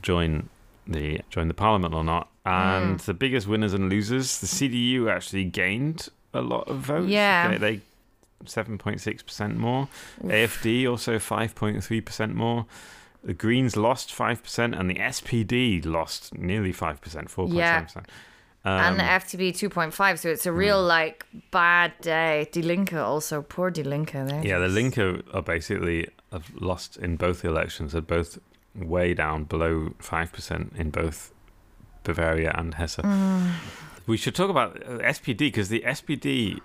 [0.01, 0.49] join
[0.87, 2.27] the join the parliament or not.
[2.45, 3.05] And Mm.
[3.05, 7.07] the biggest winners and losers, the CDU actually gained a lot of votes.
[7.09, 7.49] Yeah.
[7.57, 7.57] they.
[7.57, 7.81] they
[8.45, 9.87] 7.6% more.
[10.23, 12.65] AFD also 5.3% more.
[13.23, 16.97] The Greens lost 5%, and the SPD lost nearly 5%,
[17.29, 17.53] 4.7%.
[17.53, 17.85] Yeah.
[18.63, 20.19] Um, and the FDP 2.5.
[20.19, 22.47] So it's a real like bad day.
[22.51, 23.41] Die Linke also.
[23.41, 24.11] Poor Die Linke.
[24.11, 24.45] There.
[24.45, 27.93] yeah, the Linke are basically have lost in both the elections.
[27.93, 28.39] They're both
[28.75, 31.33] way down below 5% in both
[32.03, 32.99] Bavaria and Hesse.
[34.07, 36.59] We should talk about uh, SPD because the SPD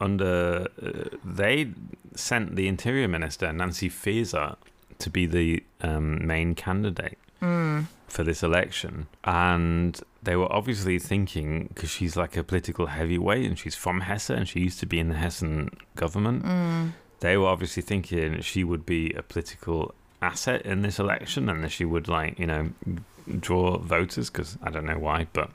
[0.00, 1.70] under uh, they
[2.14, 4.56] sent the interior minister Nancy Faeser
[4.98, 7.18] to be the um, main candidate
[8.08, 13.58] for this election, and they were obviously thinking because she's like a political heavyweight and
[13.58, 16.92] she's from Hesse and she used to be in the Hessen government.
[17.20, 21.70] They were obviously thinking she would be a political asset in this election and that
[21.70, 22.70] she would like you know
[23.40, 25.50] draw voters because I don't know why, but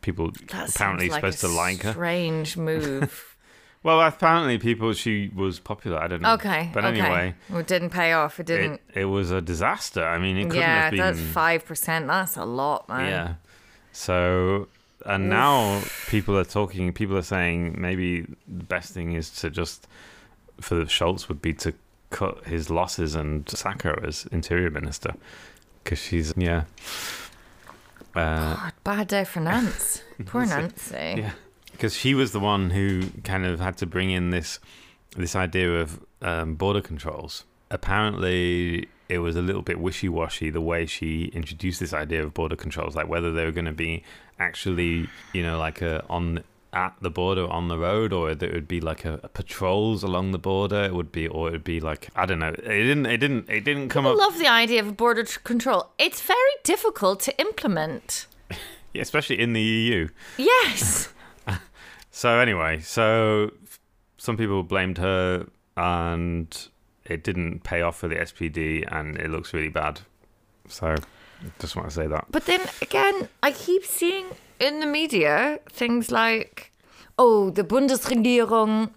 [0.00, 1.92] people That apparently like supposed to like her.
[1.92, 3.28] Strange move.
[3.82, 5.98] Well, apparently people she was popular.
[5.98, 6.34] I don't know.
[6.34, 6.70] okay.
[6.72, 7.00] but okay.
[7.00, 8.38] anyway, Well, it didn't pay off.
[8.38, 8.80] It didn't.
[8.94, 10.04] it, it was a disaster.
[10.04, 11.00] I mean, it couldn't yeah, have been.
[11.00, 12.06] that's five percent.
[12.06, 13.08] That's a lot, man.
[13.08, 13.34] yeah.
[13.90, 14.68] So,
[15.04, 16.92] and now people are talking.
[16.92, 19.88] People are saying maybe the best thing is to just
[20.60, 21.74] for the Scholz would be to
[22.10, 25.14] cut his losses and sack her as interior minister
[25.82, 26.64] because she's yeah.
[28.14, 30.02] Uh, God, bad day for Nance.
[30.26, 31.14] Poor Nancy.
[31.18, 31.32] Yeah,
[31.72, 34.60] because she was the one who kind of had to bring in this
[35.16, 37.44] this idea of um, border controls.
[37.70, 42.32] Apparently, it was a little bit wishy washy the way she introduced this idea of
[42.32, 44.02] border controls, like whether they were going to be
[44.38, 46.42] actually, you know, like a on
[46.74, 50.02] at the border on the road, or that it would be like a, a patrols
[50.02, 50.84] along the border.
[50.84, 52.48] It would be, or it would be like I don't know.
[52.48, 53.06] It didn't.
[53.06, 53.50] It didn't.
[53.50, 54.18] It didn't come up I up.
[54.18, 55.90] love the idea of border tr- control.
[55.98, 58.26] It's very difficult to implement.
[58.94, 60.08] yeah, especially in the EU.
[60.38, 61.10] Yes.
[62.14, 63.50] So anyway, so
[64.18, 66.68] some people blamed her, and
[67.06, 70.00] it didn't pay off for the SPD, and it looks really bad.
[70.68, 70.94] So
[71.58, 72.26] just want to say that.
[72.30, 74.26] But then again, I keep seeing
[74.60, 76.70] in the media things like,
[77.18, 78.90] oh, the Bundesregierung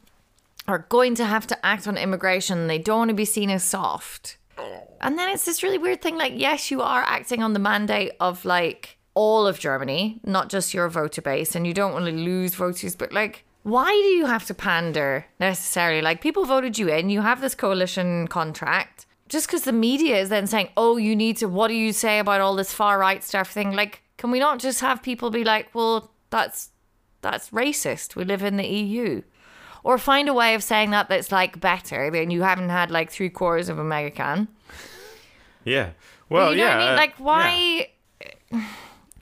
[0.67, 2.67] are going to have to act on immigration.
[2.67, 4.37] They don't want to be seen as soft.
[5.01, 8.11] And then it's this really weird thing like, yes, you are acting on the mandate
[8.19, 12.11] of like all of Germany, not just your voter base, and you don't want to
[12.11, 16.01] lose voters, but like, why do you have to pander necessarily?
[16.01, 19.07] Like, people voted you in, you have this coalition contract.
[19.27, 22.19] Just because the media is then saying, oh, you need to, what do you say
[22.19, 23.71] about all this far right stuff thing?
[23.71, 26.69] Like, can we not just have people be like, well, that's
[27.21, 28.15] that's racist.
[28.15, 29.23] We live in the EU.
[29.83, 33.09] Or find a way of saying that that's like better than you haven't had like
[33.09, 34.47] three quarters of a mega can.
[35.63, 35.91] Yeah.
[36.29, 36.77] Well, you know yeah.
[36.77, 36.93] what I mean?
[36.93, 37.19] uh, Like,
[38.51, 38.67] yeah.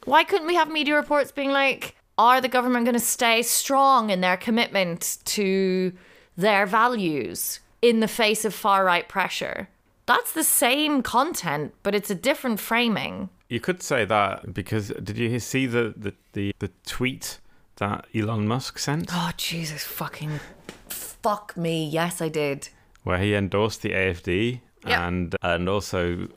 [0.06, 0.24] Why?
[0.24, 4.22] Couldn't we have media reports being like, "Are the government going to stay strong in
[4.22, 5.94] their commitment to
[6.38, 9.70] their values in the face of far right pressure?"
[10.06, 13.30] That's the same content, but it's a different framing.
[13.48, 17.40] You could say that because did you see the the, the, the tweet
[17.78, 20.40] that Elon Musk sent Oh Jesus, fucking
[20.90, 21.88] fuck me!
[21.88, 22.70] Yes, I did.
[23.04, 25.08] where he endorsed the AFD Yeah.
[25.08, 26.28] and and also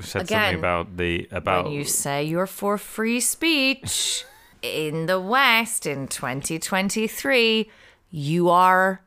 [0.00, 4.24] said Again, something about the about when you say you're for free speech
[4.62, 7.70] in the West in 2023,
[8.10, 9.02] you are.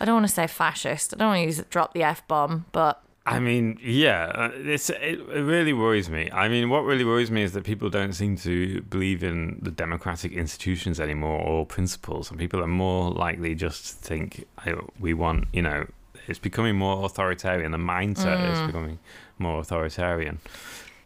[0.00, 1.14] I don't want to say fascist.
[1.14, 4.88] I don't want to use drop the f bomb, but I mean, yeah, uh, it's
[4.88, 6.30] it, it really worries me.
[6.32, 9.70] I mean, what really worries me is that people don't seem to believe in the
[9.70, 15.12] democratic institutions anymore or principles, and people are more likely just to think "Hey, we
[15.12, 15.86] want, you know,
[16.26, 17.72] it's becoming more authoritarian.
[17.72, 18.98] The mindset is becoming
[19.38, 20.38] more authoritarian.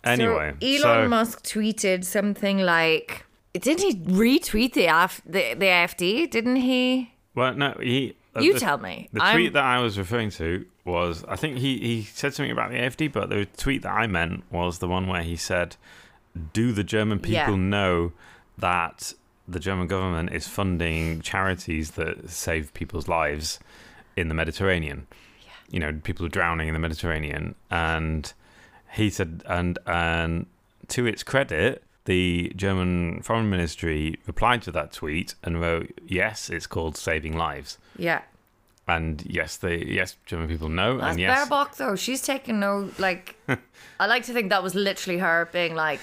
[0.04, 5.66] Anyway, so Elon so- Musk tweeted something like, didn't he retweet the Af- the, the
[5.66, 6.30] AFD?
[6.30, 7.12] Didn't he?
[7.34, 8.16] well, no, he.
[8.36, 9.08] uh, You the- tell me.
[9.12, 12.50] The I'm- tweet that I was referring to was, I think he, he said something
[12.50, 15.76] about the AFD, but the tweet that I meant was the one where he said,
[16.52, 17.54] Do the German people Yeah.
[17.56, 18.12] know
[18.58, 19.12] that
[19.46, 23.60] the German government is funding charities that save people's lives
[24.16, 25.06] in the Mediterranean?
[25.72, 27.56] You know, people are drowning in the Mediterranean.
[27.70, 28.32] And
[28.92, 30.46] he said, and, and
[30.88, 36.66] to its credit, the German Foreign Ministry replied to that tweet and wrote, Yes, it's
[36.68, 37.78] called Saving Lives.
[37.96, 38.22] Yeah.
[38.86, 41.96] And yes, they yes, German people know, That's and yes, Baerbock, though.
[41.96, 43.36] She's taken no, like,
[44.00, 46.00] I like to think that was literally her being like,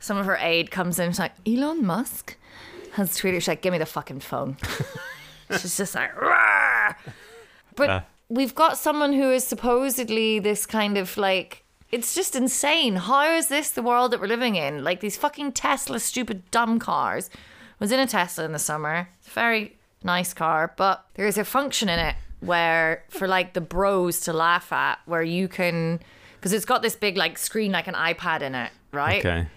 [0.00, 2.36] some of her aide comes in, she's like, Elon Musk
[2.92, 4.56] has tweeted, she's like, give me the fucking phone.
[5.52, 6.94] she's just like, "Rah!"
[7.76, 8.00] But Uh.
[8.28, 11.64] We've got someone who is supposedly this kind of like.
[11.90, 12.96] It's just insane.
[12.96, 14.84] How is this the world that we're living in?
[14.84, 17.30] Like these fucking Tesla, stupid, dumb cars.
[17.32, 17.38] I
[17.80, 19.08] was in a Tesla in the summer.
[19.18, 23.54] It's a very nice car, but there is a function in it where for like
[23.54, 26.00] the bros to laugh at, where you can,
[26.36, 29.24] because it's got this big like screen like an iPad in it, right?
[29.24, 29.48] Okay.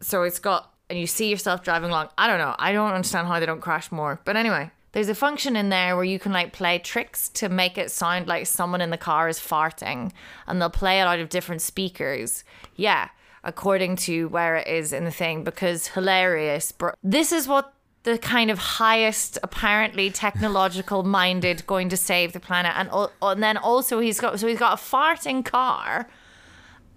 [0.00, 2.08] So it's got, and you see yourself driving along.
[2.16, 2.54] I don't know.
[2.58, 4.20] I don't understand how they don't crash more.
[4.24, 7.76] But anyway, there's a function in there where you can like play tricks to make
[7.76, 10.10] it sound like someone in the car is farting,
[10.46, 12.44] and they'll play it out of different speakers.
[12.76, 13.10] Yeah,
[13.44, 16.72] according to where it is in the thing, because hilarious.
[16.72, 16.92] Bro.
[17.02, 17.74] This is what
[18.04, 22.88] the kind of highest, apparently technological minded, going to save the planet, and
[23.20, 26.08] and then also he's got so he's got a farting car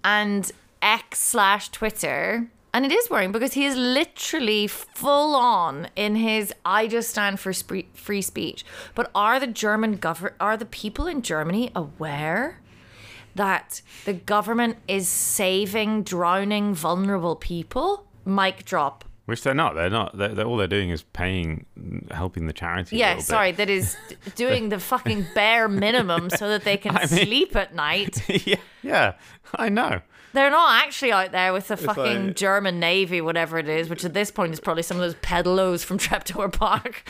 [0.02, 2.48] and X slash Twitter.
[2.72, 7.40] And it is worrying because he is literally full on in his I just stand
[7.40, 8.64] for spree- free speech.
[8.94, 12.60] But are the German government, are the people in Germany aware
[13.34, 18.06] that the government is saving drowning vulnerable people?
[18.24, 19.04] Mic drop.
[19.26, 19.74] Which they're not.
[19.74, 20.16] They're not.
[20.18, 21.66] They're, they're, all they're doing is paying,
[22.10, 22.96] helping the charity.
[22.96, 23.24] a Yeah, bit.
[23.24, 23.96] sorry, that is
[24.34, 28.22] doing the fucking bare minimum so that they can I mean- sleep at night.
[28.46, 29.12] yeah, yeah,
[29.56, 30.00] I know.
[30.32, 34.04] They're not actually out there with the fucking like- German Navy, whatever it is, which
[34.04, 37.02] at this point is probably some of those pedalos from Treptower Park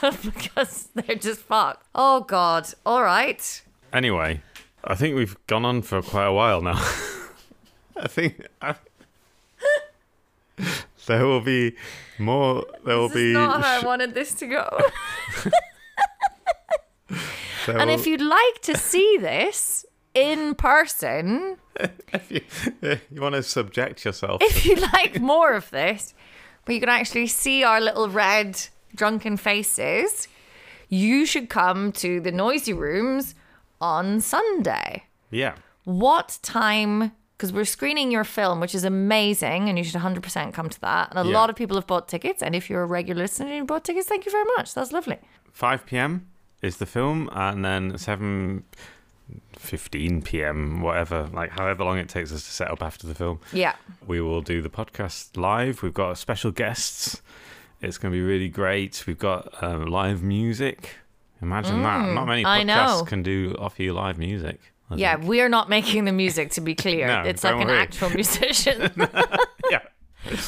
[0.00, 1.86] because they're just fucked.
[1.94, 2.66] Oh, God.
[2.86, 3.62] All right.
[3.92, 4.40] Anyway,
[4.84, 6.74] I think we've gone on for quite a while now.
[7.96, 8.74] I think I,
[11.06, 11.76] there will be
[12.18, 12.64] more.
[12.86, 13.28] There will This be.
[13.28, 14.78] is not how I wanted this to go.
[17.08, 17.18] and
[17.76, 19.84] will- if you'd like to see this
[20.14, 21.56] in person,
[22.12, 22.30] if
[22.82, 26.14] you, you want to subject yourself, if you'd like more of this,
[26.64, 28.60] where you can actually see our little red
[28.94, 30.28] drunken faces,
[30.88, 33.34] you should come to the noisy rooms
[33.80, 35.04] on Sunday.
[35.30, 35.54] yeah,
[35.84, 40.68] what time because we're screening your film which is amazing and you should 100% come
[40.68, 41.36] to that and a Yeah.
[41.36, 43.82] lot of people have bought tickets and if you're a regular listener and you bought
[43.82, 45.18] tickets thank you very much that's lovely
[45.50, 46.28] 5 p.m.
[46.62, 48.62] is the film, and then 7.
[49.56, 50.80] 15 p.m.
[50.80, 53.74] whatever like however long it takes us to set up after the film yeah
[54.06, 55.82] we will do the podcast live.
[55.82, 57.22] We've got special guests.
[57.80, 59.04] It's going to be really great.
[59.06, 60.96] We've got um, live music.
[61.40, 62.12] Imagine that.
[62.14, 64.60] Not many Mm, podcasts can do offer you live music.
[64.90, 65.28] I yeah think.
[65.28, 67.78] we're not making the music to be clear No, it's like an worry.
[67.78, 68.90] actual musician
[69.70, 69.80] yeah.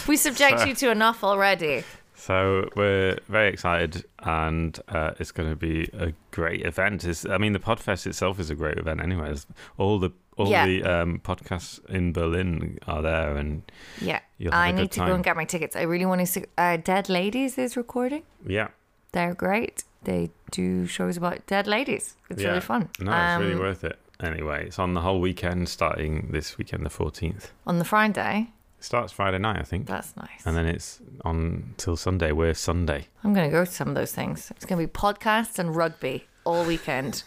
[0.06, 1.84] we subject So- you to enough already
[2.26, 7.04] So we're very excited, and uh, it's going to be a great event.
[7.04, 9.02] It's, I mean, the Podfest itself is a great event.
[9.02, 9.46] Anyways,
[9.76, 10.64] all the all Yeah.
[10.66, 13.62] the um, podcasts in Berlin are there, and
[14.00, 16.20] yeah You'll have a i need to go and get my tickets i really want
[16.22, 18.68] to see uh, dead ladies is recording yeah,
[19.12, 22.48] they're great they do shows about dead ladies it's yeah.
[22.48, 23.98] really fun No, it's really Um, worth it.
[24.20, 27.52] Anyway, it's on the whole weekend, starting this weekend, the fourteenth.
[27.66, 28.48] on the friday
[28.84, 29.86] starts Friday night, I think.
[29.86, 32.32] that's nice And then it's on till Sunday.
[32.32, 33.08] We're Sunday.
[33.22, 34.50] I'm going to go to some of those things.
[34.52, 37.24] It's going to be podcasts and rugby all weekend.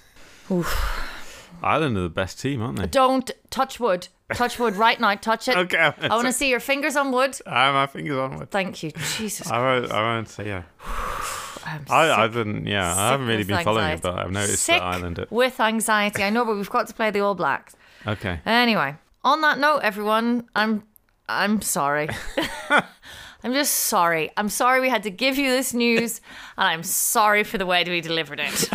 [1.64, 2.88] Ireland are the best team, aren't they?
[2.88, 4.08] Don't touch wood.
[4.34, 5.16] Touch wood right now.
[5.16, 5.58] Touch it.
[5.58, 5.92] Okay.
[6.02, 7.38] I want to see your fingers on wood.
[7.46, 8.52] I have my fingers on it.
[8.52, 8.92] Thank you.
[9.18, 9.50] Jesus.
[9.50, 10.64] I won't, I won't say yeah.
[11.90, 14.84] I, I've been, yeah, I haven't really been following it, but I've noticed sick that
[14.84, 15.26] Ireland.
[15.30, 16.24] With anxiety.
[16.24, 17.76] I know, but we've got to play the All Blacks.
[18.06, 18.40] okay.
[18.46, 20.84] Anyway, on that note, everyone, I'm
[21.30, 22.10] I'm sorry.
[23.44, 24.32] I'm just sorry.
[24.38, 26.22] I'm sorry we had to give you this news,
[26.58, 28.70] and I'm sorry for the way that we delivered it.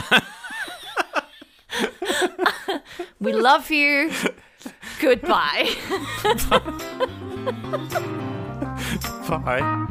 [3.21, 4.13] we love you.
[5.01, 5.71] Goodbye.
[9.29, 9.89] Bye.